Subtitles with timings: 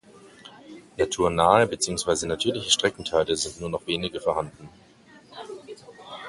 [0.97, 4.67] Naturnahe beziehungsweise natürliche Streckenteile sind nur noch wenige vorhanden.